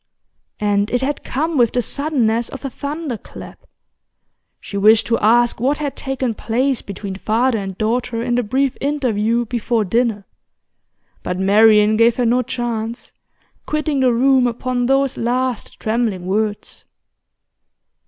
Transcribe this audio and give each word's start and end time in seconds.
And 0.59 0.89
it 0.89 1.01
had 1.01 1.23
come 1.23 1.59
with 1.59 1.73
the 1.73 1.81
suddenness 1.83 2.49
of 2.49 2.65
a 2.65 2.71
thunderclap. 2.71 3.67
She 4.59 4.75
wished 4.75 5.05
to 5.05 5.19
ask 5.19 5.59
what 5.59 5.77
had 5.77 5.95
taken 5.95 6.33
place 6.33 6.81
between 6.81 7.13
father 7.17 7.59
and 7.59 7.77
daughter 7.77 8.19
in 8.23 8.33
the 8.33 8.41
brief 8.41 8.75
interview 8.81 9.45
before 9.45 9.85
dinner; 9.85 10.25
but 11.21 11.37
Marian 11.37 11.97
gave 11.97 12.15
her 12.15 12.25
no 12.25 12.41
chance, 12.41 13.13
quitting 13.67 13.99
the 13.99 14.11
room 14.11 14.47
upon 14.47 14.87
those 14.87 15.17
last 15.17 15.79
trembling 15.79 16.25
words. 16.25 16.85